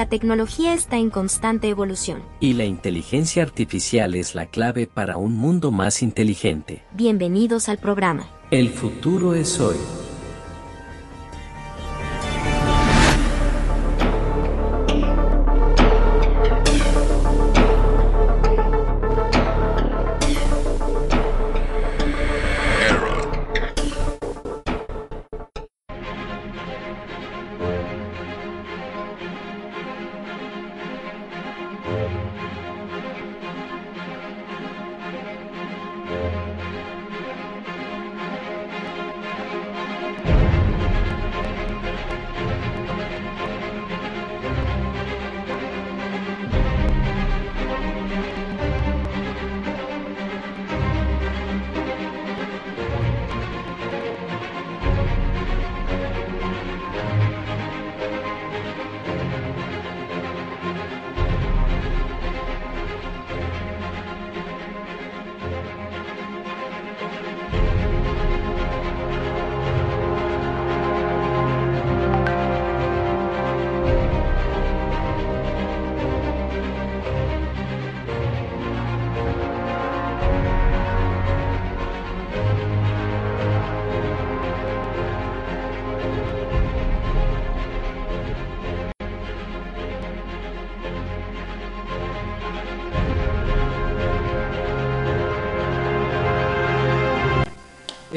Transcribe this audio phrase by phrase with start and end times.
[0.00, 2.22] La tecnología está en constante evolución.
[2.40, 6.82] Y la inteligencia artificial es la clave para un mundo más inteligente.
[6.94, 8.26] Bienvenidos al programa.
[8.50, 9.76] El futuro es hoy.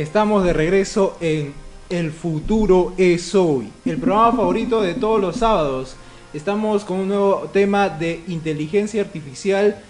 [0.04, 1.54] Estamos de regreso en
[1.90, 5.96] El futuro es hoy, el programa favorito de todos los sábados.
[6.34, 9.81] Estamos con un nuevo tema de inteligencia artificial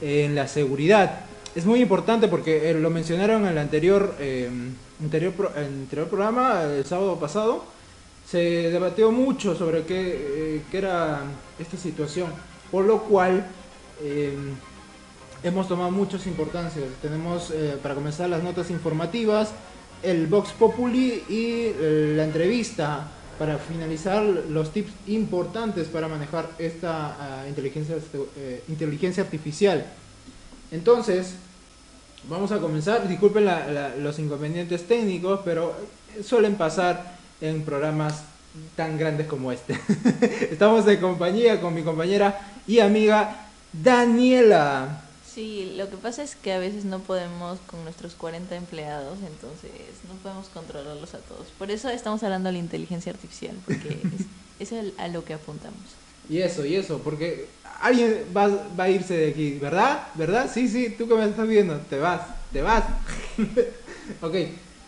[0.00, 1.20] en la seguridad.
[1.54, 4.48] Es muy importante porque eh, lo mencionaron en el anterior, eh,
[5.02, 5.34] anterior,
[6.08, 7.62] programa, el sábado pasado.
[8.26, 11.24] Se debatió mucho sobre qué, eh, qué era
[11.58, 12.30] esta situación,
[12.70, 13.46] por lo cual
[15.42, 16.86] hemos tomado muchas importancias.
[17.02, 19.50] Tenemos eh, para comenzar las notas informativas,
[20.02, 27.42] el Vox Populi y eh, la entrevista para finalizar los tips importantes para manejar esta
[27.42, 27.96] ah, inteligencia,
[28.36, 29.86] eh, inteligencia artificial.
[30.72, 31.34] Entonces,
[32.28, 33.06] vamos a comenzar.
[33.08, 33.48] Disculpen
[34.02, 35.74] los inconvenientes técnicos, pero
[36.24, 38.24] suelen pasar en programas
[38.74, 39.78] tan grandes como este.
[40.50, 45.07] Estamos de compañía con mi compañera y amiga Daniela.
[45.38, 49.70] Sí, lo que pasa es que a veces no podemos con nuestros 40 empleados, entonces
[50.08, 51.46] no podemos controlarlos a todos.
[51.56, 54.00] Por eso estamos hablando de la inteligencia artificial, porque
[54.58, 55.78] es, es a lo que apuntamos.
[56.28, 57.46] Y eso, y eso, porque
[57.80, 60.08] alguien va, va, a irse de aquí, ¿verdad?
[60.16, 60.50] ¿Verdad?
[60.52, 62.22] Sí, sí, tú que me estás viendo, te vas,
[62.52, 62.82] te vas.
[64.20, 64.34] ok,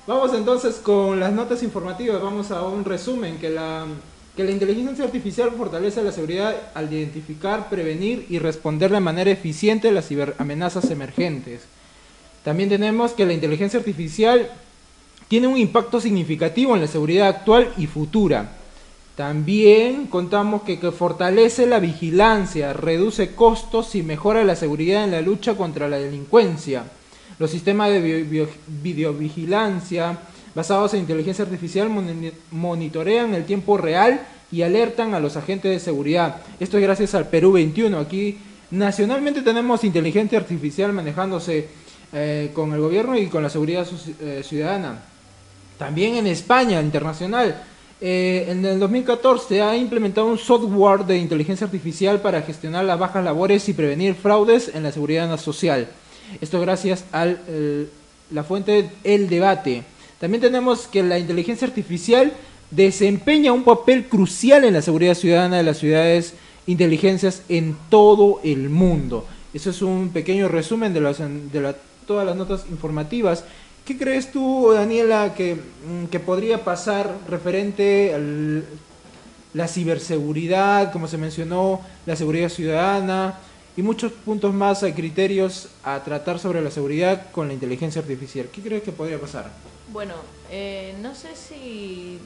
[0.08, 3.86] vamos entonces con las notas informativas, vamos a un resumen que la
[4.36, 9.88] que la inteligencia artificial fortalece la seguridad al identificar, prevenir y responder de manera eficiente
[9.88, 11.62] a las ciberamenazas emergentes.
[12.44, 14.50] También tenemos que la inteligencia artificial
[15.28, 18.52] tiene un impacto significativo en la seguridad actual y futura.
[19.16, 25.20] También contamos que, que, fortalece la vigilancia, reduce costos y mejora la seguridad en la
[25.20, 26.84] lucha contra la delincuencia.
[27.38, 28.46] Los sistemas de
[28.82, 30.18] videovigilancia
[30.54, 31.88] basados en inteligencia artificial
[32.50, 34.20] monitorean el tiempo real
[34.52, 36.42] y alertan a los agentes de seguridad.
[36.58, 37.98] Esto es gracias al Perú 21.
[37.98, 38.38] Aquí
[38.70, 41.68] nacionalmente tenemos inteligencia artificial manejándose
[42.12, 43.86] eh, con el gobierno y con la seguridad
[44.20, 45.00] eh, ciudadana.
[45.78, 47.62] También en España, internacional.
[48.00, 53.22] Eh, en el 2014 ha implementado un software de inteligencia artificial para gestionar las bajas
[53.22, 55.86] labores y prevenir fraudes en la seguridad social.
[56.40, 57.26] Esto gracias a
[58.30, 59.84] la fuente El Debate.
[60.20, 62.32] También tenemos que la inteligencia artificial
[62.70, 66.34] desempeña un papel crucial en la seguridad ciudadana de las ciudades
[66.66, 69.26] inteligencias en todo el mundo.
[69.54, 71.74] Eso es un pequeño resumen de, las, de
[72.06, 73.44] todas las notas informativas.
[73.86, 78.18] ¿Qué crees tú, Daniela, que, mm, que podría pasar referente a
[79.54, 83.38] la ciberseguridad, como se mencionó, la seguridad ciudadana
[83.80, 88.48] y muchos puntos más, hay criterios a tratar sobre la seguridad con la inteligencia artificial?
[88.52, 89.50] ¿Qué crees que podría pasar?
[89.88, 90.16] Bueno,
[90.50, 92.18] eh, no sé si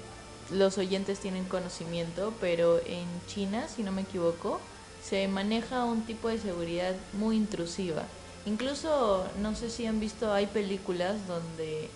[0.51, 4.61] los oyentes tienen conocimiento, pero en China, si no me equivoco,
[5.01, 8.03] se maneja un tipo de seguridad muy intrusiva.
[8.47, 11.89] Incluso, no sé si han visto, hay películas donde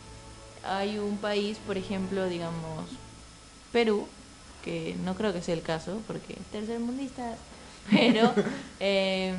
[0.62, 2.88] hay un país, por ejemplo, digamos,
[3.72, 4.06] Perú,
[4.64, 7.36] que no creo que sea el caso, porque tercermundista,
[7.90, 8.32] pero
[8.80, 9.34] eh,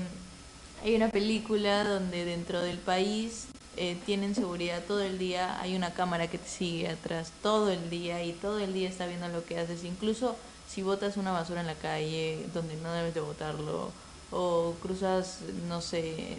[0.84, 3.48] hay una película donde dentro del país
[3.78, 7.90] eh, tienen seguridad todo el día, hay una cámara que te sigue atrás todo el
[7.90, 9.84] día y todo el día está viendo lo que haces.
[9.84, 10.36] Incluso
[10.68, 13.92] si botas una basura en la calle donde no debes de botarlo,
[14.32, 16.38] o cruzas, no sé,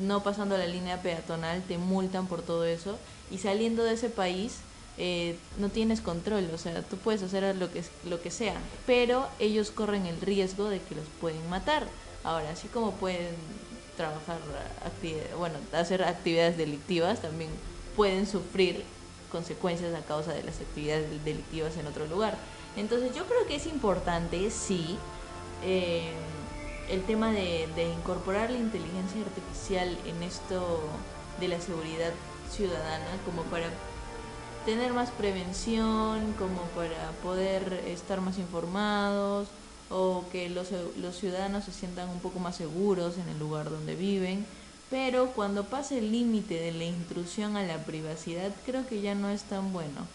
[0.00, 2.98] no pasando la línea peatonal, te multan por todo eso,
[3.30, 4.58] y saliendo de ese país
[5.02, 8.54] eh, no tienes control, o sea, tú puedes hacer lo que, lo que sea,
[8.86, 11.86] pero ellos corren el riesgo de que los pueden matar.
[12.22, 13.34] Ahora, así como pueden
[13.96, 14.38] trabajar,
[15.38, 17.50] bueno, hacer actividades delictivas, también
[17.96, 18.84] pueden sufrir
[19.32, 22.36] consecuencias a causa de las actividades delictivas en otro lugar.
[22.76, 24.98] Entonces yo creo que es importante, sí,
[25.64, 26.12] eh,
[26.90, 27.66] el tema de,
[27.98, 30.80] incorporar la inteligencia artificial en esto
[31.40, 32.12] de la seguridad
[32.50, 33.66] ciudadana como para
[34.64, 39.48] tener más prevención, como para poder estar más informados
[39.90, 40.68] o que los,
[40.98, 44.46] los ciudadanos se sientan un poco más seguros en el lugar donde viven.
[44.90, 49.28] Pero cuando pasa el límite de la intrusión a la privacidad, creo que ya no
[49.28, 50.06] es tan bueno.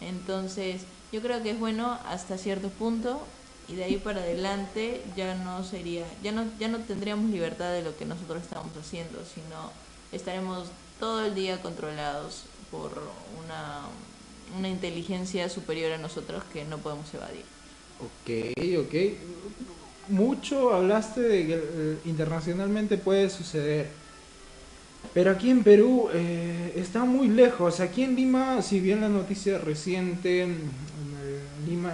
[0.00, 3.20] Entonces, yo creo que es bueno hasta cierto punto
[3.68, 7.82] y de ahí para adelante ya no sería, ya no, ya no tendríamos libertad de
[7.82, 9.70] lo que nosotros estamos haciendo, sino
[10.12, 10.68] estaremos
[11.00, 12.90] todo el día controlados por
[13.44, 13.80] una,
[14.58, 17.44] una inteligencia superior a nosotros que no podemos evadir.
[18.00, 18.94] Ok, ok.
[20.08, 23.88] Mucho hablaste de que eh, internacionalmente puede suceder.
[25.14, 27.80] Pero aquí en Perú eh, está muy lejos.
[27.80, 30.70] Aquí en Lima, si bien la noticia reciente, en
[31.66, 31.92] Lima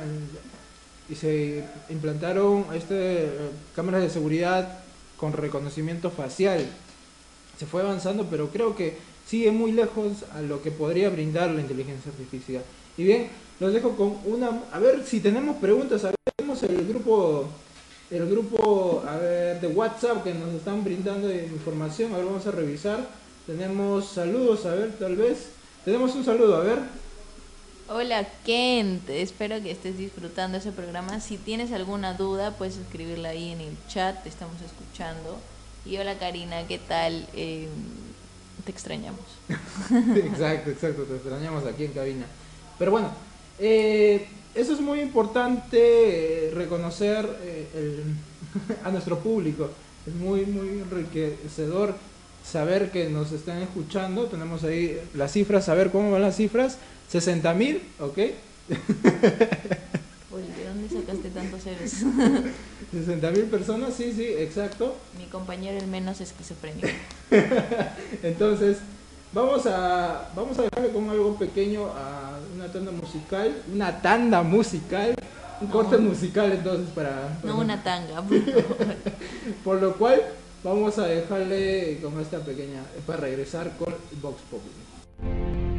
[1.08, 3.28] y se implantaron este,
[3.76, 4.78] cámaras de seguridad
[5.16, 6.66] con reconocimiento facial.
[7.58, 11.60] Se fue avanzando, pero creo que sigue muy lejos a lo que podría brindar la
[11.60, 12.62] inteligencia artificial.
[12.96, 13.28] Y bien,
[13.60, 14.62] los dejo con una...
[14.72, 16.04] A ver si tenemos preguntas.
[16.04, 17.48] A ver, tenemos el grupo
[18.10, 22.12] el grupo a ver, de WhatsApp que nos están brindando información.
[22.12, 23.08] A ver, vamos a revisar.
[23.46, 25.48] Tenemos saludos, a ver, tal vez.
[25.84, 26.78] Tenemos un saludo, a ver.
[27.86, 31.20] Hola Kent, espero que estés disfrutando ese programa.
[31.20, 35.38] Si tienes alguna duda, puedes escribirla ahí en el chat, te estamos escuchando.
[35.84, 37.26] Y hola Karina, ¿qué tal?
[37.34, 37.68] Eh,
[38.64, 39.20] te extrañamos.
[40.16, 42.26] exacto, exacto, te extrañamos aquí en cabina.
[42.78, 43.10] Pero bueno,
[43.58, 47.28] eh, eso es muy importante eh, reconocer
[48.84, 49.70] a nuestro público.
[50.06, 51.94] Es muy, muy enriquecedor
[52.44, 54.26] saber que nos están escuchando.
[54.26, 56.78] Tenemos ahí las cifras, saber cómo van las cifras.
[57.08, 58.18] 60 mil, ¿ok?
[60.32, 61.92] Oye, ¿de dónde sacaste tantos ceros?
[62.92, 64.96] 60 mil personas, sí, sí, exacto.
[65.18, 66.88] Mi compañero el menos esquizofrénico.
[68.22, 68.78] Entonces,
[69.32, 75.14] vamos a, vamos a dejarle con algo pequeño a una tanda musical, una tanda musical,
[75.60, 77.38] un corte musical entonces para...
[77.42, 78.38] no una tanga, por,
[79.64, 80.22] por lo cual
[80.62, 85.73] vamos a dejarle con esta pequeña, para regresar con Vox Populi.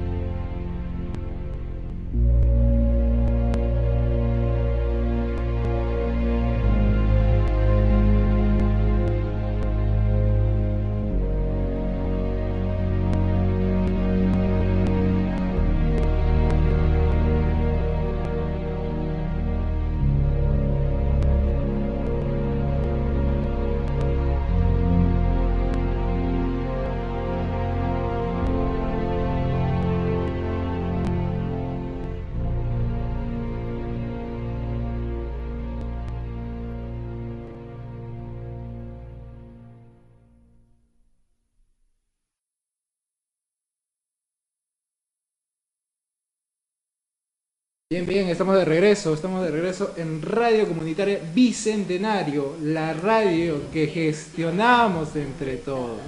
[47.95, 53.87] Bien, bien, estamos de regreso, estamos de regreso en Radio Comunitaria Bicentenario, la radio que
[53.87, 56.01] gestionamos entre todos.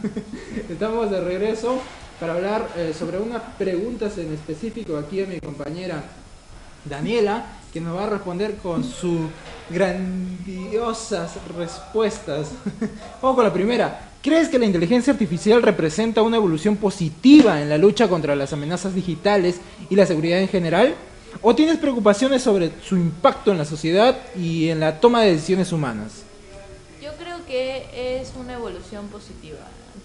[0.68, 1.80] estamos de regreso
[2.18, 6.02] para hablar eh, sobre unas preguntas en específico aquí a mi compañera
[6.84, 9.20] Daniela, que nos va a responder con sus
[9.70, 12.50] grandiosas respuestas.
[13.22, 14.10] Vamos con la primera.
[14.20, 18.96] ¿Crees que la inteligencia artificial representa una evolución positiva en la lucha contra las amenazas
[18.96, 20.96] digitales y la seguridad en general?
[21.42, 25.72] ¿O tienes preocupaciones sobre su impacto en la sociedad y en la toma de decisiones
[25.72, 26.22] humanas?
[27.02, 29.60] Yo creo que es una evolución positiva.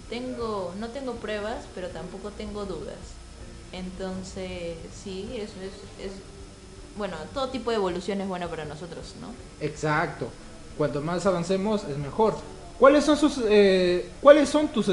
[0.10, 2.96] Tengo, no tengo pruebas, pero tampoco tengo dudas.
[3.72, 6.13] Entonces, sí, eso es, es
[6.98, 9.27] bueno, todo tipo de evolución es buena para nosotros, ¿no?
[9.60, 10.29] Exacto.
[10.77, 12.36] Cuanto más avancemos es mejor.
[12.79, 14.89] ¿Cuáles son sus, eh, cuáles son tus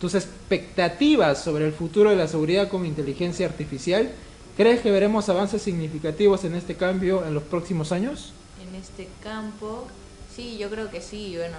[0.00, 4.10] tus expectativas sobre el futuro de la seguridad con inteligencia artificial
[4.56, 8.32] ¿Crees que veremos avances significativos en este cambio en los próximos años?
[8.62, 9.88] En este campo,
[10.32, 11.34] sí, yo creo que sí.
[11.36, 11.56] Bueno,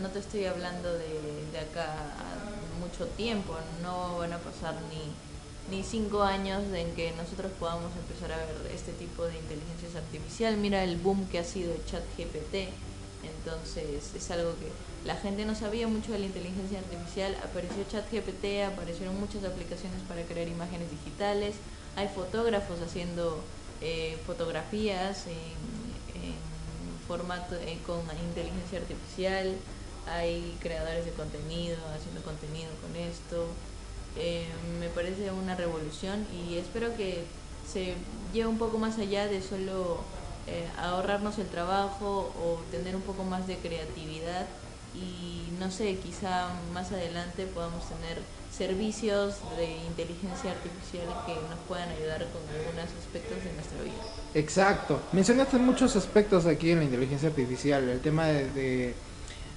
[0.00, 1.96] no te estoy hablando de, acá
[2.78, 5.12] mucho tiempo, no van a pasar ni
[5.70, 10.56] ni cinco años en que nosotros podamos empezar a ver este tipo de inteligencias artificial.
[10.56, 12.72] Mira el boom que ha sido ChatGPT.
[13.22, 14.70] Entonces es algo que
[15.04, 17.36] la gente no sabía mucho de la inteligencia artificial.
[17.44, 21.56] Apareció ChatGPT, aparecieron muchas aplicaciones para crear imágenes digitales.
[21.96, 23.40] Hay fotógrafos haciendo
[23.80, 25.78] eh, fotografías en,
[27.06, 29.56] formato eh, con inteligencia artificial.
[30.10, 33.46] Hay creadores de contenido haciendo contenido con esto.
[34.16, 34.46] Eh,
[34.78, 37.24] me parece una revolución y espero que
[37.70, 37.94] se
[38.32, 40.00] lleve un poco más allá de solo
[40.78, 44.46] ahorrarnos el trabajo o tener un poco más de creatividad
[44.94, 48.18] y no sé, quizá más adelante podamos tener
[48.56, 53.94] servicios de inteligencia artificial que nos puedan ayudar con algunos aspectos de nuestra vida.
[54.34, 55.00] Exacto.
[55.12, 58.94] Mencionaste muchos aspectos aquí en la inteligencia artificial, el tema de,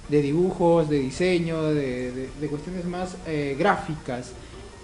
[0.08, 4.32] de, dibujos, de diseño, de, de cuestiones más eh, gráficas.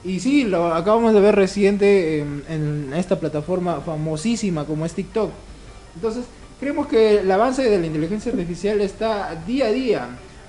[0.05, 5.31] Y sí, lo acabamos de ver reciente en, en, esta plataforma famosísima como es TikTok.
[5.97, 6.25] Entonces,
[6.61, 10.09] creemos que el avance de la inteligencia artificial está día a día.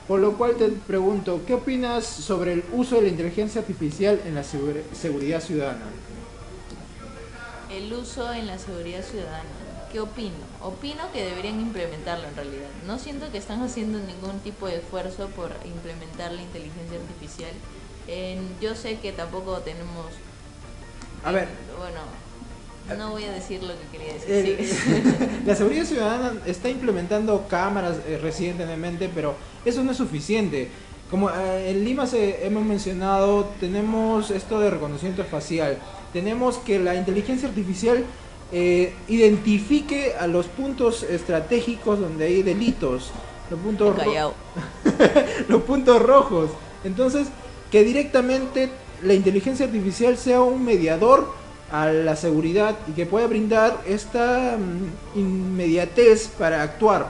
[0.10, 4.36] Por lo cual te pregunto, ¿qué opinas sobre el uso de la inteligencia artificial en
[4.36, 5.86] la segura, seguridad ciudadana?
[7.72, 9.50] El uso en la seguridad ciudadana.
[9.90, 10.36] ¿Qué opino?
[10.62, 12.70] Opino que deberían implementarlo en realidad.
[12.86, 17.54] No siento que están haciendo ningún tipo de esfuerzo por implementar la inteligencia artificial
[18.62, 20.08] yo sé que tampoco tenemos...
[21.24, 21.48] A ver.
[21.78, 22.00] Bueno,
[22.98, 25.40] no voy a decir lo que quería decir.
[25.46, 30.70] la seguridad ciudadana está implementando cámaras eh, recientemente, pero eso no es suficiente.
[31.10, 35.78] Como eh, en Lima se, hemos mencionado, tenemos esto de reconocimiento facial.
[36.14, 38.04] Tenemos que la inteligencia artificial
[38.52, 43.12] eh, identifique a los puntos estratégicos donde hay delitos.
[43.50, 43.96] Los puntos,
[45.48, 46.52] los puntos rojos.
[46.84, 47.28] Entonces,
[47.72, 48.70] que directamente
[49.04, 51.34] la inteligencia artificial sea un mediador
[51.72, 57.08] a la seguridad y que pueda brindar esta mm, inmediatez para actuar.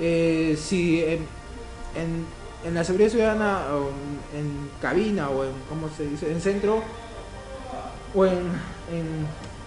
[0.00, 1.26] Eh, si en,
[2.64, 3.88] en, la seguridad ciudadana, o
[4.36, 6.82] en cabina o en, ¿cómo se dice?, en centro,
[8.14, 8.36] o en,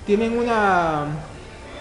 [0.05, 1.05] tienen una,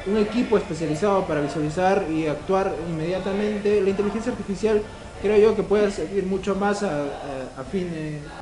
[0.07, 4.83] un equipo especializado para visualizar y actuar inmediatamente, la inteligencia artificial
[5.23, 7.05] creo yo que puede servir mucho más a,
[7.57, 7.91] a, fin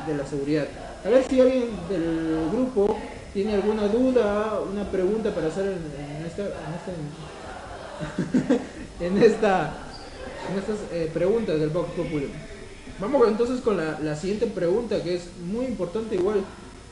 [0.07, 0.67] de la seguridad.
[1.05, 2.97] A ver si alguien del grupo
[3.33, 6.43] tiene alguna duda, una pregunta para hacer en, esta,
[9.01, 9.75] en, esta,
[10.51, 12.31] en, estas eh, preguntas del Vox Populi.
[13.01, 16.43] Vamos entonces con la, la, siguiente pregunta que es muy importante igual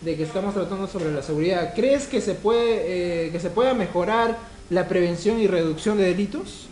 [0.03, 1.75] de que estamos tratando sobre la seguridad.
[1.75, 4.37] ¿Crees que se puede eh, que se pueda mejorar
[4.71, 6.67] la prevención y reducción de delitos?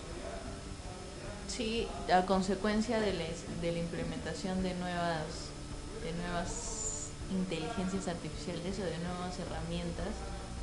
[1.48, 5.22] Sí, a consecuencia de, les, de la implementación de nuevas,
[6.02, 6.63] de nuevas
[7.34, 10.14] inteligencias artificiales o de nuevas herramientas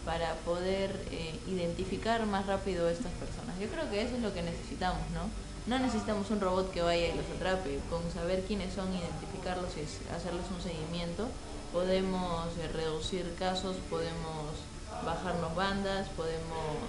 [0.05, 3.57] para poder eh, identificar más rápido a estas personas.
[3.59, 5.29] Yo creo que eso es lo que necesitamos, ¿no?
[5.67, 9.81] No necesitamos un robot que vaya y los atrape, con saber quiénes son, identificarlos y
[10.11, 11.27] hacerles un seguimiento,
[11.71, 14.57] podemos eh, reducir casos, podemos
[15.05, 16.81] bajarnos bandas, podemos...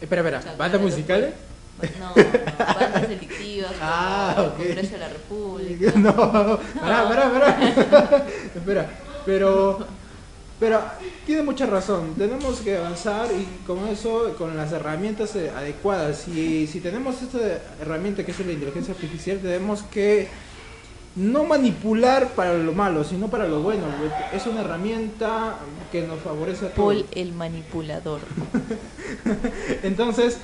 [0.00, 1.34] Espera, espera, ¿bandas musicales?
[2.00, 2.14] No,
[2.58, 4.62] bandas delictivas, ah, como okay.
[4.62, 5.92] el Congreso de la República.
[5.98, 8.26] No, pará, pará, pará.
[8.54, 8.90] Espera,
[9.28, 9.80] pero,
[10.58, 10.80] pero
[11.26, 12.14] tiene mucha razón.
[12.16, 16.26] Tenemos que avanzar y con eso, con las herramientas eh, adecuadas.
[16.28, 20.28] Y si tenemos esta herramienta que es la inteligencia artificial, tenemos que
[21.14, 23.82] no manipular para lo malo, sino para lo bueno.
[24.32, 25.58] Es una herramienta
[25.92, 26.94] que nos favorece a todos.
[26.94, 28.20] Paul el manipulador.
[29.82, 30.38] Entonces,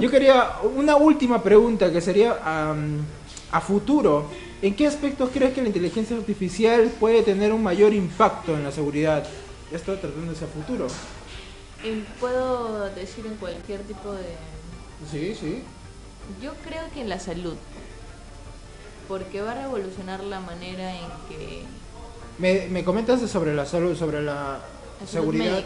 [0.00, 2.36] yo quería una última pregunta que sería
[3.52, 4.26] a futuro.
[4.64, 8.72] ¿En qué aspectos crees que la inteligencia artificial puede tener un mayor impacto en la
[8.72, 9.22] seguridad?
[9.70, 10.86] Esto tratándose a futuro.
[12.18, 14.24] Puedo decir en cualquier tipo de...
[15.10, 15.62] Sí, sí.
[16.42, 17.56] Yo creo que en la salud
[19.06, 21.64] porque va a revolucionar la manera en que...
[22.38, 24.60] Me, me comentas sobre la salud, sobre la,
[25.06, 25.62] seguridad.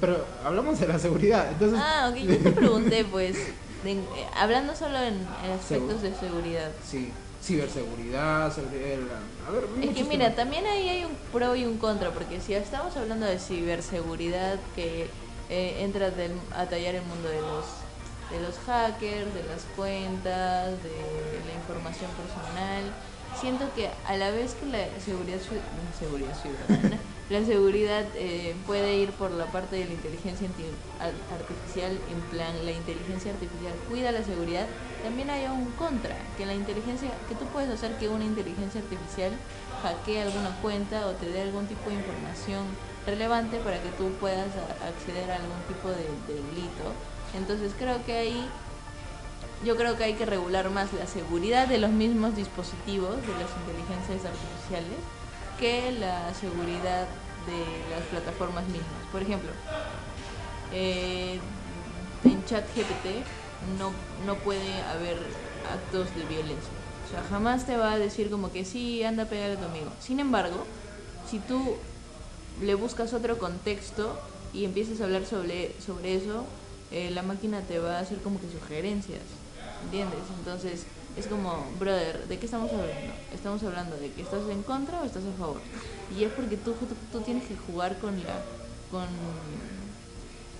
[0.00, 1.80] Pero hablamos de la seguridad, entonces...
[1.82, 3.36] Ah, ok, yo te pregunté pues,
[3.84, 4.00] eh,
[4.36, 6.70] hablando solo en, aspectos de seguridad.
[6.88, 7.10] Sí,
[7.42, 12.10] ciberseguridad, seguridad, a ver, Es que mira, también ahí hay un pro y un contra,
[12.10, 15.08] porque si estamos hablando de ciberseguridad que
[15.48, 16.12] eh, entra
[16.56, 17.64] a tallar el mundo de los
[18.30, 22.84] de los hackers, de las cuentas, de la información personal.
[23.40, 25.38] Siento que a la vez que la seguridad,
[25.98, 26.98] seguridad ciudadana,
[27.30, 30.48] la seguridad eh, puede ir por la parte de la inteligencia
[31.30, 34.66] artificial, en plan, la inteligencia artificial cuida la seguridad,
[35.02, 39.32] también hay un contra, que la inteligencia, que tú puedes hacer que una inteligencia artificial
[39.82, 42.64] hackee alguna cuenta o te dé algún tipo de información
[43.06, 44.48] relevante para que tú puedas
[44.82, 46.92] acceder a algún tipo de delito.
[47.36, 48.48] Entonces creo que ahí
[49.64, 53.50] yo creo que hay que regular más la seguridad de los mismos dispositivos, de las
[53.60, 54.98] inteligencias artificiales,
[55.58, 57.06] que la seguridad
[57.46, 59.04] de las plataformas mismas.
[59.10, 59.50] Por ejemplo,
[60.72, 61.38] eh,
[62.24, 63.24] en ChatGPT
[63.78, 63.92] no,
[64.26, 65.18] no puede haber
[65.72, 66.70] actos de violencia.
[67.06, 69.64] O sea, jamás te va a decir como que sí, anda a pegar a tu
[69.64, 69.90] amigo.
[70.00, 70.64] Sin embargo,
[71.28, 71.76] si tú
[72.62, 74.18] le buscas otro contexto
[74.52, 76.44] y empiezas a hablar sobre, sobre eso,
[76.90, 79.20] eh, la máquina te va a hacer como que sugerencias,
[79.84, 80.20] ¿entiendes?
[80.38, 80.84] Entonces
[81.18, 83.12] es como, brother, ¿de qué estamos hablando?
[83.34, 85.60] Estamos hablando de que estás en contra o estás a favor.
[86.16, 88.40] Y es porque tú, tú, tú tienes que jugar con la,
[88.90, 89.06] con,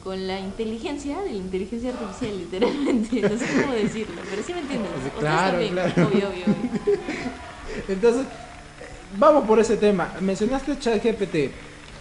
[0.03, 3.21] con la inteligencia de la inteligencia artificial, literalmente.
[3.23, 4.91] No sé cómo decirlo, pero sí me entiendes.
[5.19, 5.73] Claro, también.
[5.73, 5.93] claro.
[6.09, 6.99] Obvio, obvio, obvio.
[7.89, 8.27] Entonces,
[9.17, 10.15] vamos por ese tema.
[10.21, 11.53] Mencionaste ChatGPT.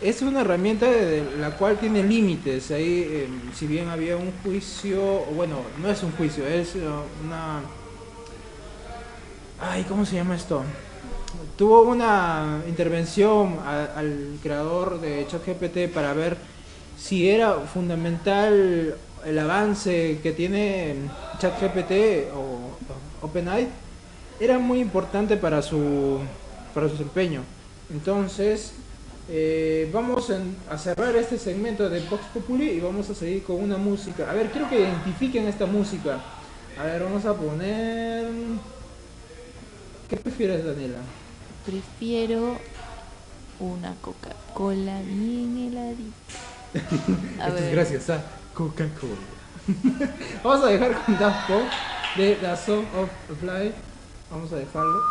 [0.02, 2.72] Es una herramienta de la cual tiene límites.
[2.72, 5.02] Ahí, eh, si bien había un juicio,
[5.36, 6.82] bueno, no es un juicio, es eh,
[7.24, 7.62] una...
[9.60, 10.62] Ay, ¿cómo se llama esto?
[11.58, 16.38] Tuvo una intervención al creador de ChatGPT para ver
[16.96, 18.96] si era fundamental
[19.26, 20.96] el avance que tiene
[21.40, 22.78] ChatGPT o,
[23.26, 23.68] OpenAI
[24.40, 26.20] era muy importante para su
[26.76, 27.42] para su desempeño.
[27.92, 28.74] Entonces,
[29.28, 30.32] eh, vamos
[30.70, 34.30] a cerrar este segmento de Vox Populi y vamos a seguir con una música.
[34.30, 36.20] A ver, quiero que identifiquen esta música.
[36.80, 38.28] A ver, vamos a poner...
[40.10, 41.00] ¿Qué prefieres, Daniela?
[41.66, 42.58] Prefiero
[43.60, 46.16] una Coca-Cola bien heladita.
[47.44, 47.72] A Esto es ver.
[47.76, 48.24] gracias a
[48.54, 49.16] Coca-Cola.
[50.44, 51.68] vamos a dejar con Daft Punk
[52.18, 53.10] de The Song of
[53.40, 53.74] Fly.
[54.32, 55.02] Vamos a dejarlo.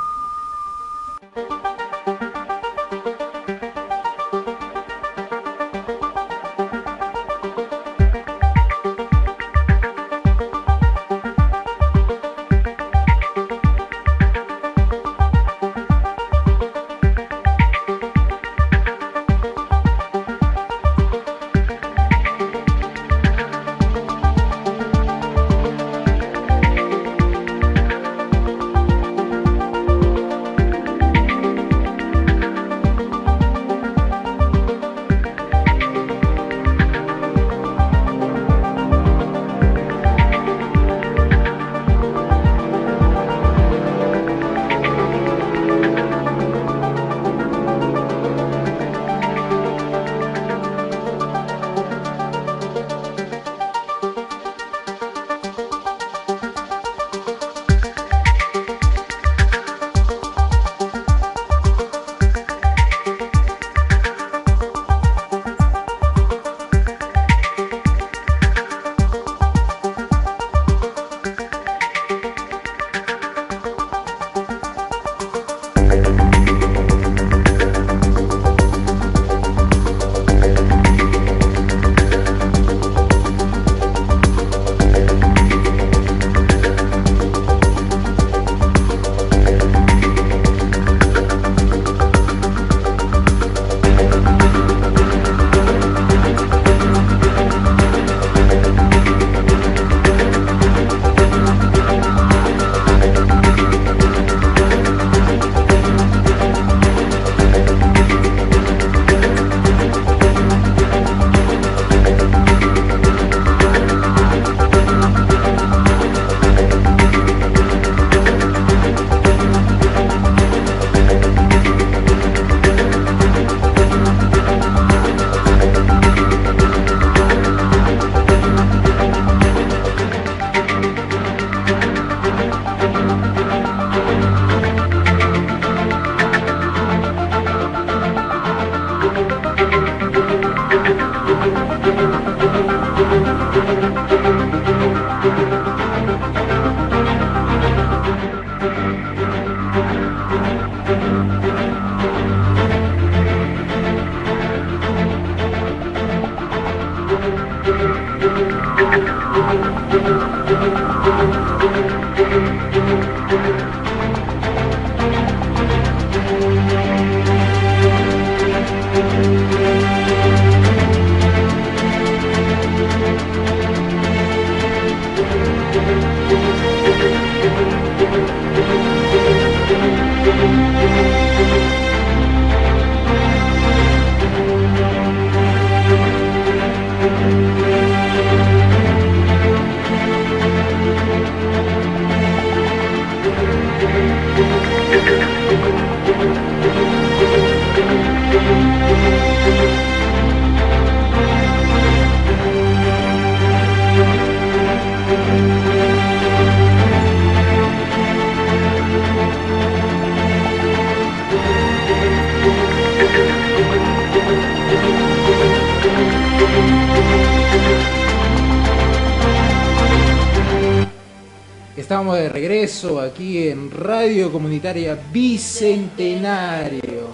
[221.96, 227.06] Estamos de regreso aquí en Radio Comunitaria Bicentenario,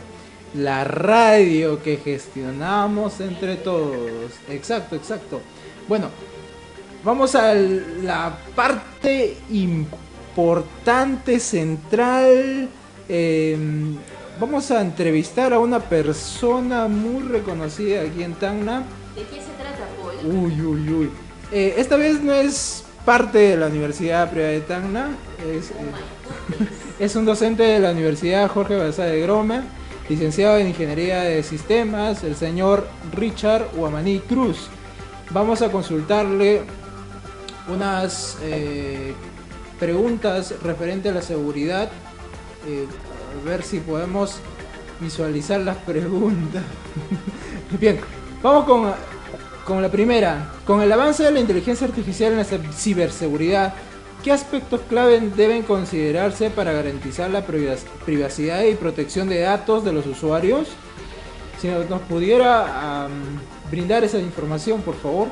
[0.55, 4.33] la radio que gestionamos entre todos.
[4.49, 5.41] Exacto, exacto.
[5.87, 6.09] Bueno,
[7.05, 12.69] vamos a la parte importante, central.
[13.09, 13.97] Em,
[14.41, 18.83] vamos a entrevistar a una persona muy reconocida aquí en Tacna.
[19.15, 20.17] ¿De qué se trata, Paul?
[20.27, 21.11] Uy, uy, uy.
[21.53, 25.11] Eh, esta vez no es parte de la Universidad Privada de Tacna.
[25.45, 25.75] Es, eh,
[26.99, 29.65] es un docente de la Universidad Jorge Balsá de Groma,
[30.09, 34.69] licenciado en Ingeniería de Sistemas, el señor Richard Huamaní Cruz.
[35.31, 36.63] Vamos a consultarle
[37.69, 39.15] unas eh,
[39.79, 41.91] preguntas referente a la seguridad.
[42.67, 42.87] Eh,
[43.41, 44.39] a ver si podemos
[45.01, 46.63] visualizar las preguntas.
[47.81, 47.99] Bien,
[48.43, 48.93] vamos con
[49.65, 53.75] con la primera, con el avance de la inteligencia artificial en la ciberseguridad,
[54.23, 60.07] ¿qué aspectos clave deben considerarse para garantizar la privacidad y protección de datos de los
[60.07, 60.69] usuarios?
[61.61, 63.09] Si nos pudiera
[63.71, 65.29] brindar esa información, por favor.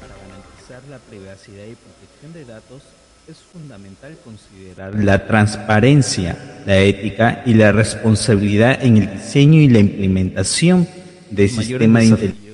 [0.00, 2.82] Para garantizar la privacidad y protección de datos
[3.28, 9.78] es fundamental considerar la transparencia, la ética y la responsabilidad en el diseño y la
[9.78, 10.88] implementación
[11.30, 12.51] de sistemas de inteligencia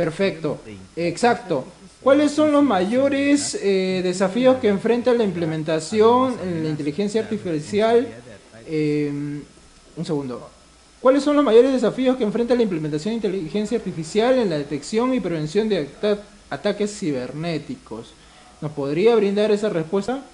[0.00, 0.58] Perfecto,
[0.96, 1.66] exacto.
[2.02, 8.08] ¿Cuáles son los mayores eh, desafíos que enfrenta la implementación en la inteligencia artificial?
[8.66, 9.12] Eh,
[9.94, 10.48] un segundo.
[11.02, 15.12] ¿Cuáles son los mayores desafíos que enfrenta la implementación de inteligencia artificial en la detección
[15.12, 15.86] y prevención de
[16.48, 18.14] ataques cibernéticos?
[18.62, 20.24] ¿Nos podría brindar esa respuesta?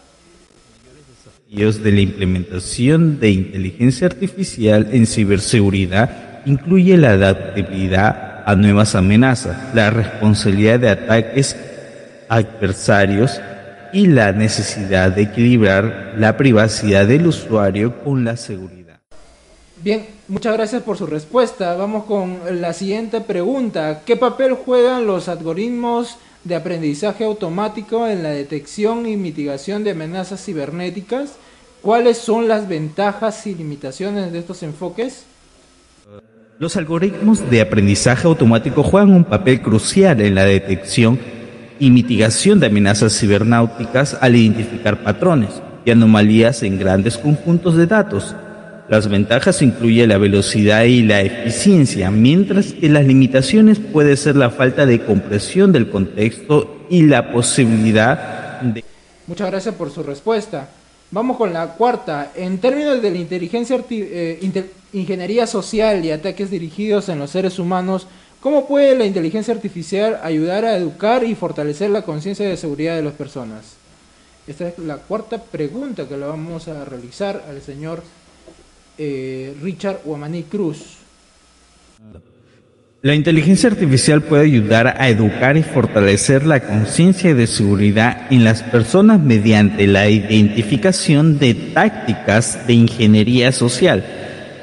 [1.24, 9.74] Desafíos de la implementación de inteligencia artificial en ciberseguridad incluye la adaptabilidad a nuevas amenazas,
[9.74, 11.56] la responsabilidad de ataques
[12.28, 13.40] adversarios
[13.92, 19.00] y la necesidad de equilibrar la privacidad del usuario con la seguridad.
[19.82, 21.74] Bien, muchas gracias por su respuesta.
[21.74, 24.02] Vamos con la siguiente pregunta.
[24.06, 30.44] ¿Qué papel juegan los algoritmos de aprendizaje automático en la detección y mitigación de amenazas
[30.44, 31.32] cibernéticas?
[31.82, 35.24] ¿Cuáles son las ventajas y limitaciones de estos enfoques?
[36.58, 41.18] Los algoritmos de aprendizaje automático juegan un papel crucial en la detección
[41.78, 45.50] y mitigación de amenazas cibernáuticas al identificar patrones
[45.84, 48.34] y anomalías en grandes conjuntos de datos.
[48.88, 54.48] Las ventajas incluyen la velocidad y la eficiencia, mientras que las limitaciones puede ser la
[54.48, 58.82] falta de compresión del contexto y la posibilidad de...
[59.26, 60.70] Muchas gracias por su respuesta.
[61.16, 62.32] Vamos con la cuarta.
[62.34, 68.06] En términos de la inteligencia eh, ingeniería social y ataques dirigidos en los seres humanos,
[68.42, 73.02] ¿cómo puede la inteligencia artificial ayudar a educar y fortalecer la conciencia de seguridad de
[73.02, 73.76] las personas?
[74.46, 78.02] Esta es la cuarta pregunta que le vamos a realizar al señor
[78.98, 80.98] eh, Richard Wamani Cruz.
[83.02, 88.62] La inteligencia artificial puede ayudar a educar y fortalecer la conciencia de seguridad en las
[88.62, 94.02] personas mediante la identificación de tácticas de ingeniería social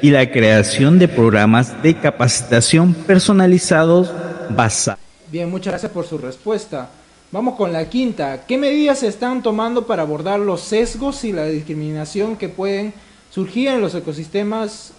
[0.02, 4.12] y la creación de programas de capacitación personalizados
[4.50, 5.00] basados.
[5.30, 6.90] Bien, muchas gracias por su respuesta.
[7.30, 8.44] Vamos con la quinta.
[8.46, 12.94] ¿Qué medidas se están tomando para abordar los sesgos y la discriminación que pueden
[13.30, 14.92] surgir en los ecosistemas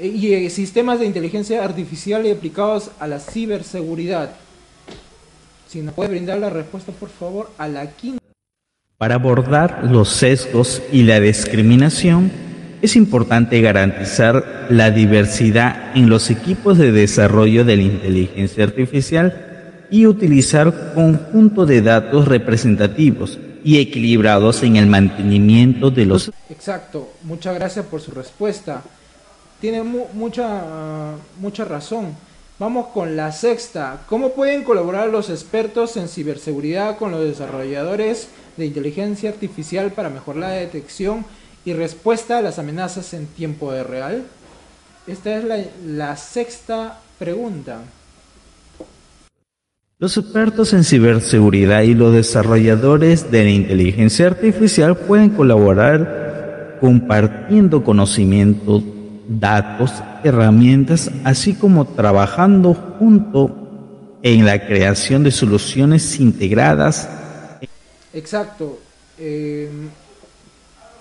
[0.00, 4.30] y eh, sistemas de inteligencia artificial y aplicados a la ciberseguridad?
[5.66, 8.22] Si nos puede brindar la respuesta, por favor, a la quinta.
[8.96, 12.32] Para abordar los sesgos y la discriminación,
[12.80, 20.06] es importante garantizar la diversidad en los equipos de desarrollo de la inteligencia artificial y
[20.06, 26.30] utilizar conjunto de datos representativos y equilibrados en el mantenimiento de los...
[26.48, 28.82] Exacto, muchas gracias por su respuesta.
[29.60, 30.62] Tiene mucha,
[31.40, 32.16] mucha razón.
[32.58, 34.00] Vamos con la sexta.
[34.08, 40.40] ¿Cómo pueden colaborar los expertos en ciberseguridad con los desarrolladores de inteligencia artificial para mejorar
[40.40, 41.24] la detección
[41.64, 44.24] y respuesta a las amenazas en tiempo de real?
[45.06, 47.78] Esta es la, la sexta pregunta.
[50.00, 58.82] Los expertos en ciberseguridad y los desarrolladores de la inteligencia artificial pueden colaborar compartiendo conocimiento,
[59.28, 59.92] datos,
[60.24, 67.08] herramientas, así como trabajando junto en la creación de soluciones integradas.
[68.12, 68.80] Exacto.
[69.18, 69.70] Eh,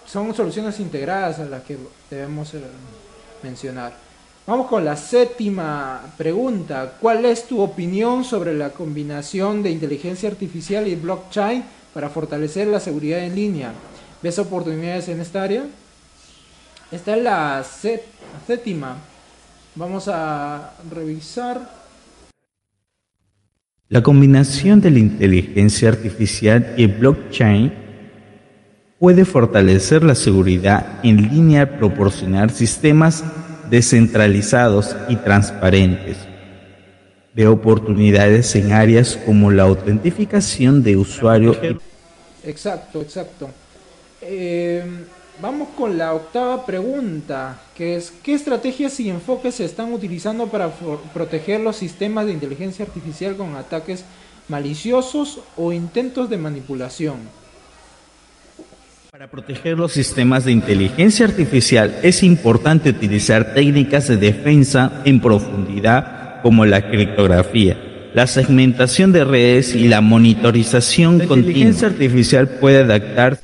[0.06, 1.78] son soluciones integradas a las que
[2.10, 2.62] debemos eh,
[3.44, 3.94] mencionar.
[4.46, 6.94] Vamos con la séptima pregunta.
[7.02, 11.64] ¿Cuál es tu opinión sobre la combinación de inteligencia artificial y blockchain
[11.98, 13.72] para fortalecer la seguridad en línea.
[14.22, 15.64] ¿Ves oportunidades en esta área?
[16.90, 17.66] Esta es la
[18.46, 18.96] séptima.
[19.76, 21.70] Vamos a revisar.
[23.90, 27.74] La combinación de la inteligencia artificial y el blockchain
[29.00, 33.24] puede fortalecer la seguridad en línea al proporcionar sistemas
[33.70, 36.18] descentralizados y transparentes
[37.34, 41.56] de oportunidades en áreas como la autentificación de usuario.
[42.44, 43.50] Exacto, exacto.
[44.22, 44.84] Eh,
[45.42, 50.72] vamos con la octava pregunta, que es ¿qué estrategias y enfoques se están utilizando para
[51.14, 54.04] proteger los sistemas de inteligencia artificial con ataques
[54.48, 57.16] maliciosos o intentos de manipulación?
[59.12, 66.42] Para proteger los sistemas de inteligencia artificial es importante utilizar técnicas de defensa en profundidad
[66.44, 71.36] como la criptografía, la segmentación de redes y la monitorización continua.
[71.36, 73.40] La inteligencia artificial puede adaptar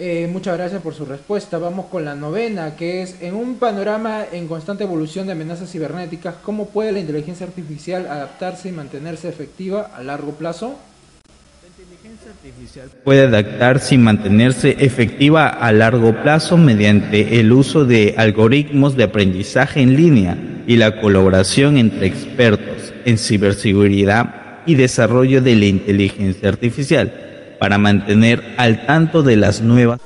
[0.00, 1.58] eh, muchas gracias por su respuesta.
[1.58, 6.36] Vamos con la novena, que es, en un panorama en constante evolución de amenazas cibernéticas,
[6.42, 10.78] ¿cómo puede la inteligencia artificial adaptarse y mantenerse efectiva a largo plazo?
[11.62, 18.14] La inteligencia artificial puede adaptarse y mantenerse efectiva a largo plazo mediante el uso de
[18.16, 25.56] algoritmos de aprendizaje en línea y la colaboración entre expertos en ciberseguridad y desarrollo de
[25.56, 27.27] la inteligencia artificial
[27.58, 30.00] para mantener al tanto de las nuevas.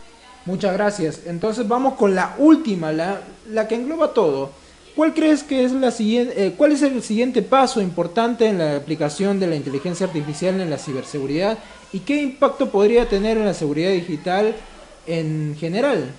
[0.44, 1.20] Muchas gracias.
[1.26, 4.50] Entonces vamos con la última, la, la que engloba todo.
[4.94, 8.76] ¿Cuál crees que es la siguiente, eh, cuál es el siguiente paso importante en la
[8.76, 11.58] aplicación de la inteligencia artificial en la ciberseguridad
[11.94, 14.54] y qué impacto podría tener en la seguridad digital
[15.06, 16.10] en general?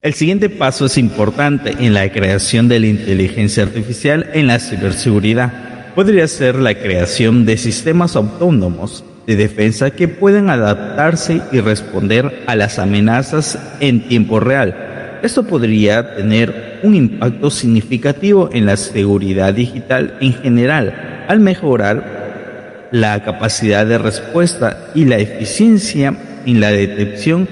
[0.00, 5.94] El siguiente paso es importante en la creación de la inteligencia artificial en la ciberseguridad.
[5.94, 12.56] Podría ser la creación de sistemas autónomos de defensa que pueden adaptarse y responder a
[12.56, 15.18] las amenazas en tiempo real.
[15.22, 23.22] Esto podría tener un impacto significativo en la seguridad digital en general, al mejorar la
[23.22, 27.46] capacidad de respuesta y la eficiencia en la detección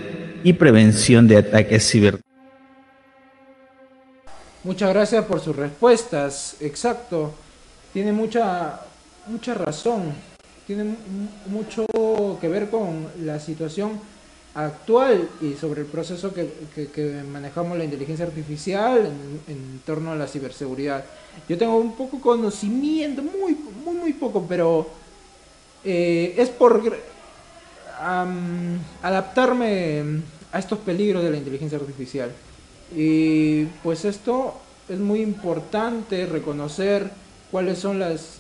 [0.45, 2.21] y prevención de ataques ciber.
[4.65, 6.57] Muchas gracias por sus respuestas.
[6.61, 7.35] Exacto.
[7.93, 8.81] Tiene mucha
[9.27, 10.36] mucha razón
[10.67, 10.97] tiene
[11.47, 11.87] mucho
[12.41, 14.01] que ver con la situación
[14.55, 19.11] actual y sobre el proceso que, manejamos la inteligencia artificial
[19.47, 21.05] en, torno a la ciberseguridad.
[21.49, 24.89] Yo tengo un poco conocimiento, muy, muy, muy poco, pero
[25.85, 26.83] eh, es por
[29.03, 30.03] adaptarme
[30.53, 32.33] a estos peligros de la inteligencia artificial.
[32.95, 34.55] Y pues esto
[34.89, 37.11] es muy importante reconocer
[37.51, 38.39] cuáles son las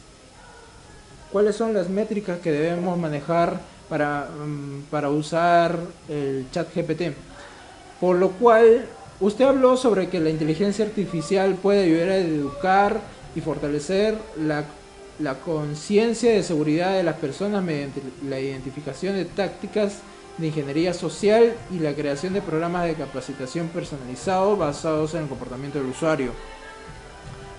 [1.32, 7.14] cuáles son las métricas que debemos manejar para, mm, para usar el chat GPT.
[8.00, 8.86] Por lo cual,
[9.20, 13.00] usted habló sobre que la inteligencia artificial puede ayudar a educar
[13.34, 14.64] y fortalecer la,
[15.18, 20.00] la conciencia de seguridad de las personas mediante la identificación de tácticas
[20.38, 25.78] de ingeniería social y la creación de programas de capacitación personalizado basados en el comportamiento
[25.78, 26.32] del usuario.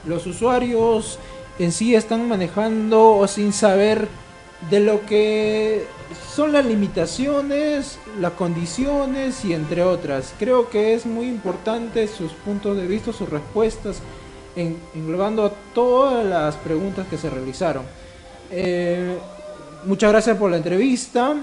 [0.06, 1.18] Los usuarios
[1.60, 4.08] en sí están manejando o sin saber
[4.70, 5.86] de lo que
[6.34, 10.34] son las limitaciones, las condiciones y entre otras.
[10.40, 14.00] Creo que es muy importante sus puntos de vista, sus respuestas,
[14.56, 17.84] en, englobando todas las preguntas que se realizaron.
[18.52, 19.18] Eh,
[19.86, 21.36] muchas gracias por la entrevista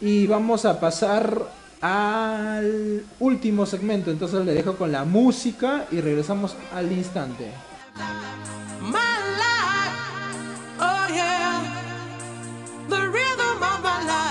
[0.00, 1.46] y vamos a pasar
[1.80, 4.10] al último segmento.
[4.10, 7.50] Entonces le dejo con la música y regresamos al instante.
[8.92, 9.96] my life.
[10.80, 11.86] Oh, yeah.
[12.88, 14.29] The rhythm of my life.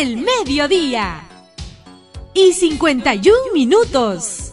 [0.00, 1.28] 12 del mediodía
[2.32, 4.49] y 51 minutos.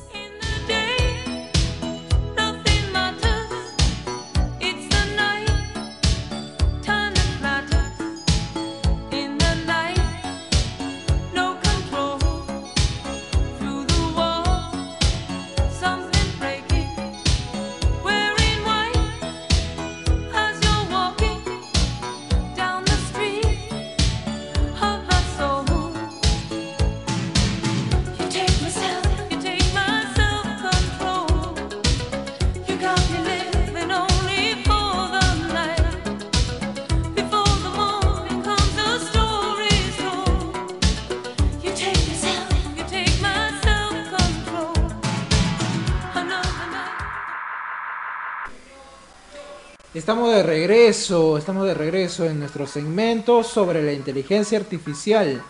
[50.88, 55.41] Estamos de regreso en nuestro segmento sobre la inteligencia artificial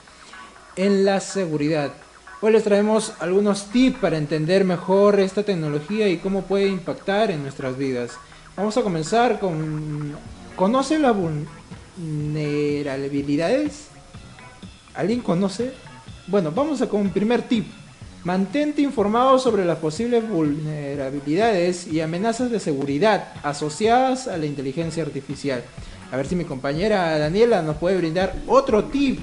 [0.76, 1.94] en la seguridad.
[2.42, 7.44] Hoy les traemos algunos tips para entender mejor esta tecnología y cómo puede impactar en
[7.44, 8.14] nuestras vidas.
[8.56, 10.16] Vamos a comenzar con...
[10.56, 13.90] ¿Conoce las vulnerabilidades?
[14.96, 15.72] ¿Alguien conoce?
[16.26, 17.68] Bueno, vamos a con un primer tip.
[18.28, 25.64] Mantente informado sobre las posibles vulnerabilidades y amenazas de seguridad asociadas a la inteligencia artificial.
[26.12, 29.22] A ver si mi compañera Daniela nos puede brindar otro tip.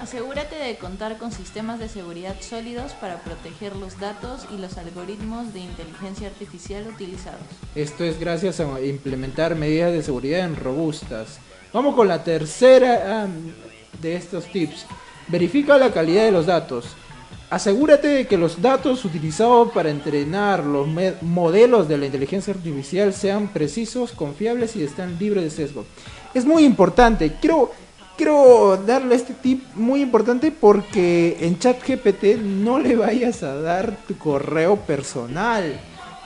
[0.00, 5.52] Asegúrate de contar con sistemas de seguridad sólidos para proteger los datos y los algoritmos
[5.52, 7.42] de inteligencia artificial utilizados.
[7.74, 11.38] Esto es gracias a implementar medidas de seguridad robustas.
[11.74, 13.28] Vamos con la tercera
[14.00, 14.86] de estos tips.
[15.26, 16.96] Verifica la calidad de los datos.
[17.50, 20.86] Asegúrate de que los datos utilizados para entrenar los
[21.22, 25.86] modelos de la inteligencia artificial sean precisos, confiables y estén libres de sesgo.
[26.34, 27.36] Es muy importante.
[27.40, 27.70] Quiero,
[28.18, 34.18] quiero darle este tip muy importante porque en ChatGPT no le vayas a dar tu
[34.18, 35.80] correo personal.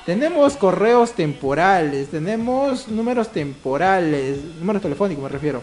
[0.05, 5.63] Tenemos correos temporales, tenemos números temporales, números telefónicos me refiero.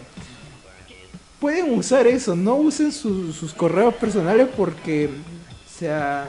[1.42, 5.10] Pueden usar eso, no usen sus correos personales porque
[5.80, 6.28] sea,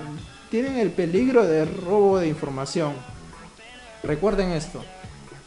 [0.50, 2.92] tienen el peligro de robo de información.
[4.02, 4.82] Recuerden esto.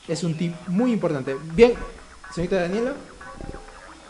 [0.07, 1.35] Es un tip muy importante.
[1.53, 1.73] Bien,
[2.33, 2.93] señorita Daniela.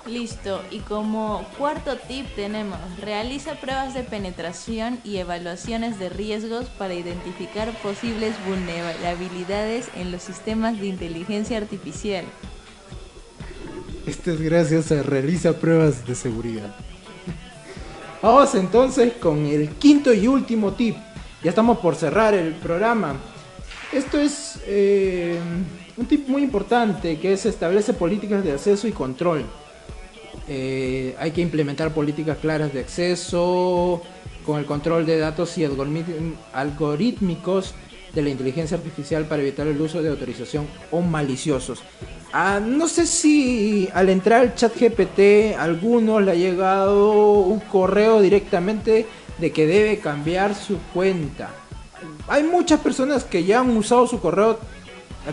[0.05, 6.93] Listo, y como cuarto tip tenemos, realiza pruebas de penetración y evaluaciones de riesgos para
[6.93, 12.25] identificar posibles vulnerabilidades en los sistemas de inteligencia artificial.
[14.05, 16.75] Esto es gracias a realiza pruebas de seguridad.
[18.24, 20.95] Vamos entonces con el quinto y último tip.
[21.43, 23.17] Ya estamos por cerrar el programa.
[23.91, 25.38] Esto es eh,
[25.97, 29.43] un tip muy importante que es establece políticas de acceso y control.
[30.47, 34.01] Eh, hay que implementar políticas claras de acceso
[34.45, 35.65] con el control de datos y
[36.53, 37.74] algorítmicos
[38.14, 41.84] de la inteligencia artificial para evitar el uso de autorización o maliciosos.
[42.32, 47.59] Ah, no sé si al entrar al chat GPT a alguno le ha llegado un
[47.59, 49.05] correo directamente
[49.38, 51.49] de que debe cambiar su cuenta.
[52.28, 54.59] Hay muchas personas que ya han usado su correo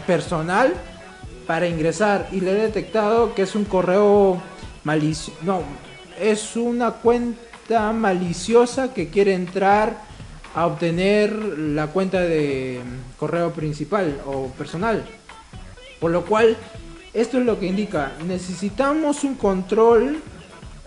[0.06, 0.72] personal
[1.46, 4.40] para ingresar y le he detectado que es un correo
[4.84, 5.38] malicioso.
[5.42, 5.62] No,
[6.20, 10.09] es una cuenta maliciosa que quiere entrar
[10.54, 12.80] a obtener la cuenta de
[13.18, 15.04] correo principal o personal.
[16.00, 16.56] Por lo cual
[17.12, 20.18] esto es lo que indica, necesitamos un control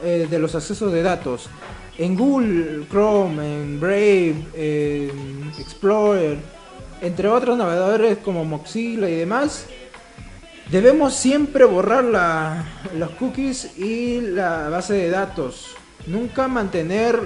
[0.02, 1.50] eh, de los accesos de datos.
[1.98, 6.38] En Google, Chrome, en Brave, en Explorer,
[7.02, 9.68] entre otros navegadores como Mozilla y demás,
[10.72, 12.66] debemos siempre borrar la,
[12.98, 15.76] los cookies y la base de datos.
[16.08, 17.20] Nunca mantener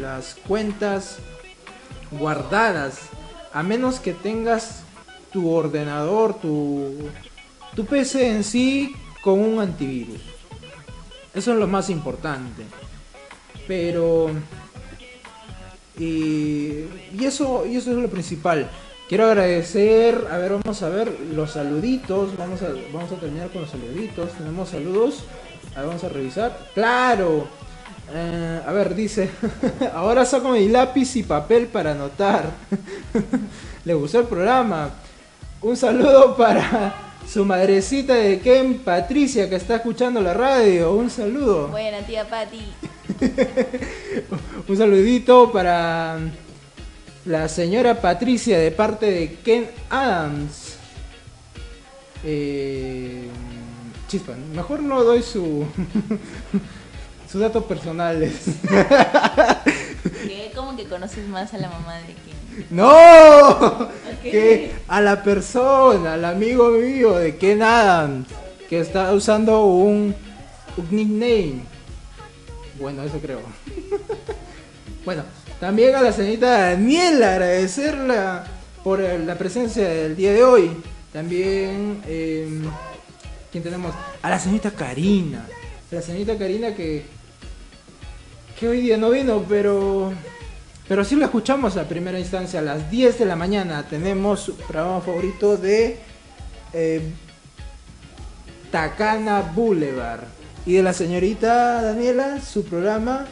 [0.00, 1.18] las cuentas
[2.10, 3.00] guardadas,
[3.52, 4.82] a menos que tengas
[5.32, 7.10] tu ordenador, tu
[7.76, 10.20] tu PC en sí con un antivirus.
[11.34, 12.64] Eso es lo más importante.
[13.68, 14.30] Pero...
[15.98, 16.84] Y,
[17.22, 18.68] eso, y eso es lo principal.
[19.08, 23.62] Quiero agradecer, a ver, vamos a ver los saluditos, vamos a, vamos a terminar con
[23.62, 25.24] los saluditos, tenemos saludos,
[25.74, 27.46] vamos a revisar, claro,
[28.12, 29.30] eh, a ver, dice,
[29.94, 32.50] ahora saco mi lápiz y papel para anotar,
[33.84, 34.90] le gustó el programa,
[35.60, 40.94] un saludo para su madrecita de Ken, Patricia, que está escuchando la radio.
[40.94, 41.68] Un saludo.
[41.68, 42.62] Buena tía Pati.
[44.68, 46.18] Un saludito para
[47.24, 50.76] la señora Patricia de parte de Ken Adams.
[52.24, 53.28] Eh,
[54.08, 55.64] chispa, mejor no doy su
[57.30, 58.32] sus datos personales.
[60.26, 60.52] ¿Qué?
[60.54, 62.66] ¿Cómo que conoces más a la mamá de Ken?
[62.70, 63.88] ¡No!
[64.22, 68.28] Que a la persona, al amigo mío de Ken Adams,
[68.68, 70.14] que está usando un,
[70.76, 71.62] un nickname.
[72.80, 73.40] Bueno, eso creo.
[75.04, 75.22] bueno,
[75.60, 78.44] también a la señorita Daniela, agradecerla
[78.82, 80.70] por la presencia del día de hoy.
[81.12, 82.60] También, eh,
[83.50, 83.94] ¿quién tenemos?
[84.22, 85.46] A la señorita Karina.
[85.90, 87.06] La señorita Karina que,
[88.58, 90.12] que hoy día no vino, pero
[90.88, 93.84] pero sí lo escuchamos a primera instancia a las 10 de la mañana.
[93.88, 95.98] Tenemos su programa favorito de
[96.72, 97.00] eh,
[98.70, 100.24] Takana Boulevard.
[100.64, 103.26] Y de la señorita Daniela, su programa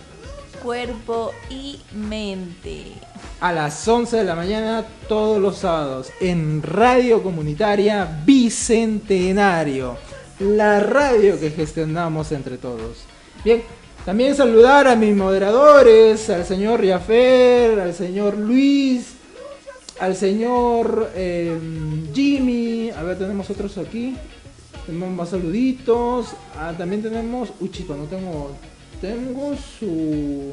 [0.62, 2.93] Cuerpo y mente.
[3.41, 9.97] a las 11 de la mañana todos los sábados en Radio Comunitaria Bicentenario.
[10.41, 13.05] La radio que gestionamos entre todos.
[13.45, 13.62] Bien,
[14.05, 19.15] también saludar a mis moderadores, al señor Riafer, al señor Luis,
[19.99, 21.59] al señor eh,
[22.13, 22.91] Jimmy.
[22.91, 24.15] A ver, tenemos otros aquí.
[24.85, 26.35] Tenemos más saluditos.
[26.59, 27.53] Ah, también tenemos.
[27.61, 28.55] Uy, chico, no tengo.
[29.01, 30.53] Tengo su.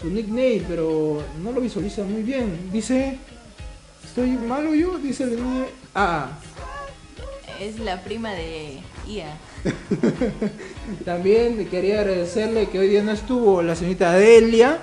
[0.00, 2.70] Su nickname, pero no lo visualiza muy bien.
[2.72, 3.18] Dice.
[4.02, 4.96] ¿Estoy malo yo?
[4.98, 5.38] Dice el.
[5.94, 6.30] Ah,
[7.60, 9.36] Es la prima de Ia.
[11.04, 14.78] También quería agradecerle que hoy día no estuvo la señorita Delia,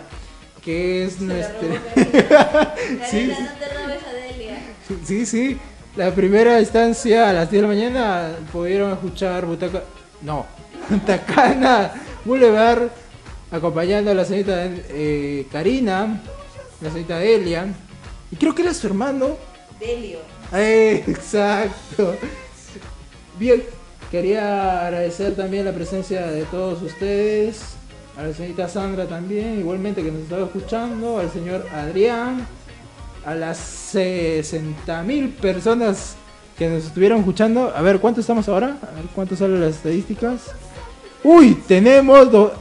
[0.64, 1.82] que es nuestra.
[3.10, 3.32] sí,
[5.06, 5.58] sí, sí.
[5.96, 9.84] La primera instancia a las 10 de la mañana pudieron escuchar Butaca.
[10.22, 10.46] No,
[11.06, 11.92] Tacana
[12.26, 12.90] Boulevard,
[13.52, 16.22] acompañando a la señorita eh, Karina,
[16.82, 17.68] la señorita Delia,
[18.32, 19.38] y creo que era su hermano.
[19.80, 20.20] Delio.
[20.54, 22.16] Eh, exacto.
[23.38, 23.64] Bien,
[24.12, 27.62] quería agradecer también la presencia de todos ustedes,
[28.18, 32.46] a la señorita Sandra también, igualmente que nos estaba escuchando, al señor Adrián,
[33.26, 36.16] a las 60 mil personas
[36.58, 37.72] que nos estuvieron escuchando.
[37.76, 38.78] A ver, ¿cuánto estamos ahora?
[38.82, 40.42] A ver, ¿cuánto salen las estadísticas?
[41.24, 42.54] Uy, tenemos do-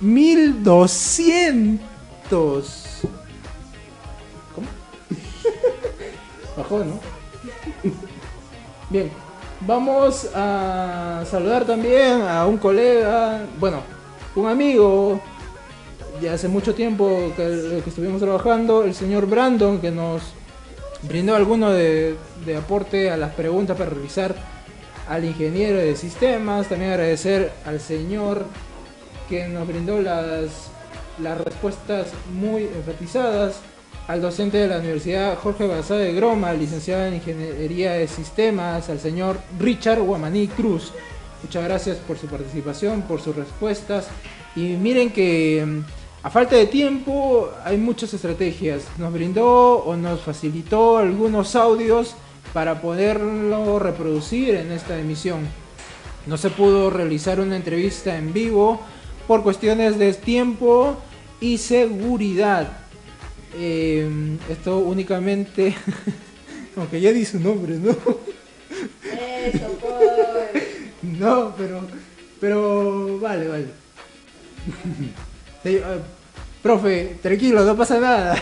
[0.00, 1.80] 1200.
[4.54, 4.66] ¿Cómo?
[6.56, 6.98] Bajó, ¿no?
[8.90, 9.10] Bien,
[9.60, 13.82] vamos a saludar también a un colega, bueno,
[14.34, 15.20] un amigo
[16.20, 20.22] de hace mucho tiempo que, estuvimos trabajando, el señor Brandon, que nos
[21.02, 24.34] brindó alguno de, de aporte a las preguntas para realizar
[25.08, 26.68] al ingeniero de sistemas.
[26.68, 28.44] También agradecer al señor
[29.28, 30.70] que nos brindó las,
[31.18, 33.60] las respuestas muy enfatizadas.
[34.10, 38.98] Al docente de la Universidad Jorge Basabe de Groma, licenciado en Ingeniería de Sistemas, al
[38.98, 40.92] señor Richard Guamaní Cruz.
[41.44, 44.08] Muchas gracias por su participación, por sus respuestas.
[44.56, 45.80] Y miren que mm,
[46.24, 48.82] a falta de tiempo hay muchas estrategias.
[48.98, 52.16] Nos brindó o nos facilitó algunos audios
[52.52, 55.46] para poderlo reproducir en esta emisión.
[56.26, 58.80] No se pudo realizar una entrevista en vivo
[59.28, 60.96] por cuestiones de tiempo
[61.40, 62.79] y seguridad.
[63.54, 65.74] Eh, esto únicamente,
[66.76, 67.90] aunque ya di su nombre, ¿no?
[67.90, 70.62] Eso, pues.
[71.02, 71.80] No, pero,
[72.40, 73.66] pero vale, vale.
[75.62, 75.82] Sí, eh,
[76.62, 78.36] profe, tranquilo, no pasa nada.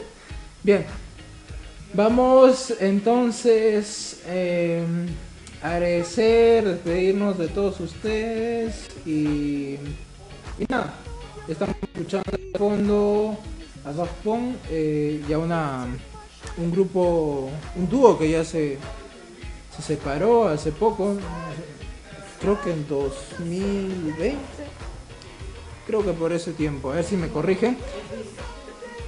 [0.62, 0.84] Bien,
[1.92, 4.82] vamos entonces eh,
[5.62, 9.78] a agradecer, despedirnos de todos ustedes y,
[10.58, 10.94] y nada,
[11.48, 13.38] estamos escuchando de fondo
[13.84, 15.86] a Daft Punk eh, y a una,
[16.56, 18.78] un grupo, un dúo que ya se,
[19.76, 21.16] se separó hace poco,
[22.40, 24.36] creo que en 2020,
[25.86, 27.76] creo que por ese tiempo, a ver si me corrigen.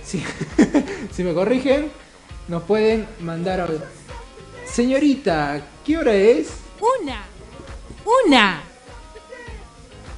[0.05, 0.23] Si,
[1.13, 1.91] si me corrigen,
[2.49, 3.69] nos pueden mandar a...
[4.67, 6.49] Señorita, ¿qué hora es?
[7.01, 7.25] Una.
[8.25, 8.63] Una.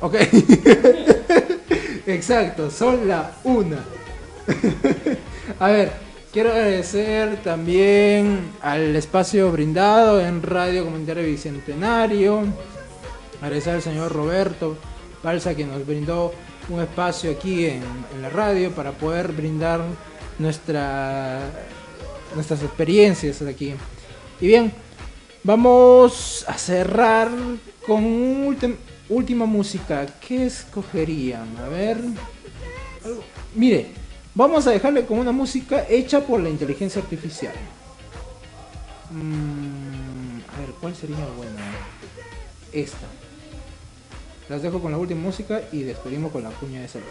[0.00, 0.14] Ok.
[2.06, 3.97] Exacto, son la una.
[5.60, 5.92] A ver,
[6.32, 12.44] quiero agradecer también al espacio brindado en Radio Comunitaria Bicentenario.
[13.40, 14.76] Agradecer al señor Roberto
[15.22, 16.32] Balsa que nos brindó
[16.68, 17.82] un espacio aquí en,
[18.20, 19.80] la radio para poder brindar
[20.38, 21.40] nuestra,
[22.34, 23.74] nuestras experiencias aquí.
[24.40, 24.72] Y bien,
[25.44, 27.30] vamos a cerrar
[27.86, 28.76] con ultim-
[29.08, 30.06] última música.
[30.26, 31.48] ¿Qué escogerían?
[31.64, 31.98] A ver.
[33.54, 33.86] Mire,
[34.38, 37.52] vamos a dejarle con una música hecha por la inteligencia artificial.
[39.10, 41.60] Mm, a ver, ¿cuál sería buena?
[42.72, 43.08] Esta.
[44.48, 47.08] Las dejo con la última música y despedimos con la cuña de salud.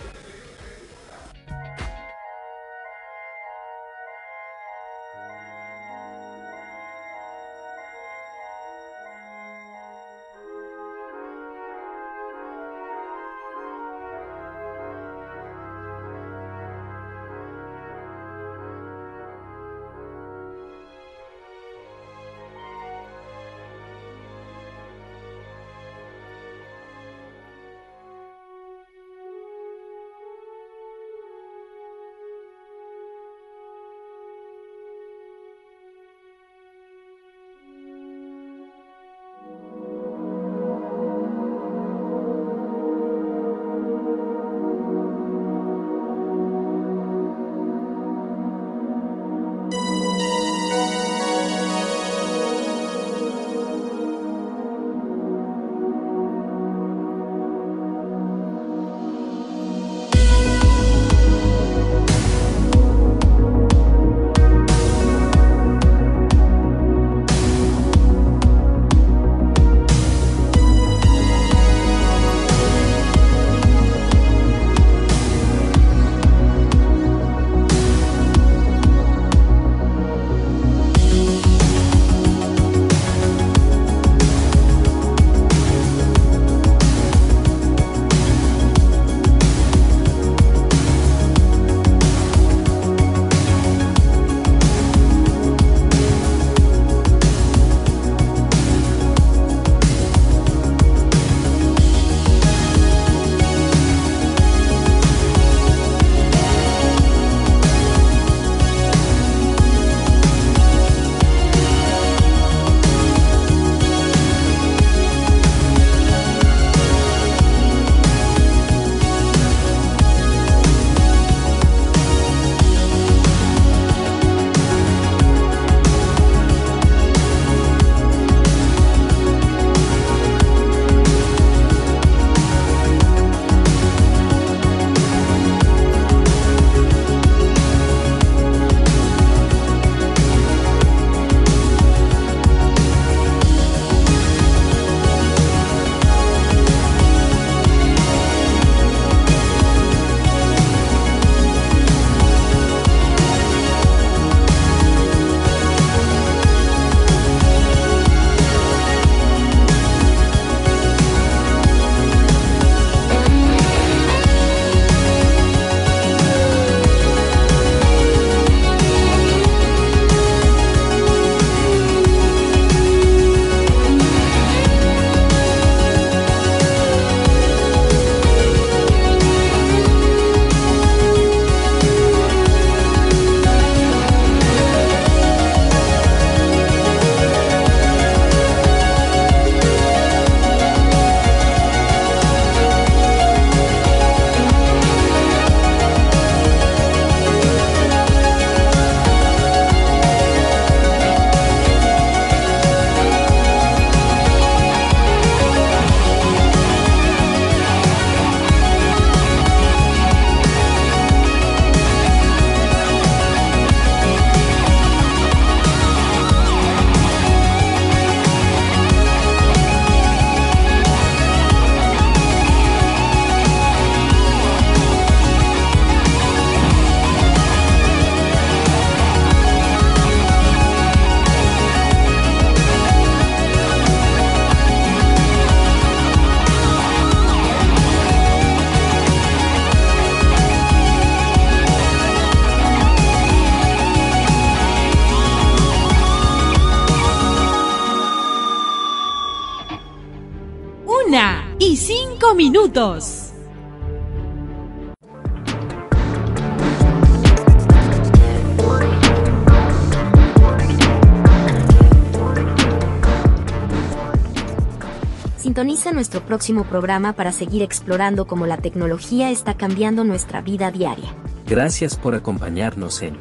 [265.38, 271.16] Sintoniza nuestro próximo programa para seguir explorando cómo la tecnología está cambiando nuestra vida diaria.
[271.48, 273.18] Gracias por acompañarnos en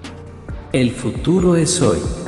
[0.73, 2.26] El futuro es hoy.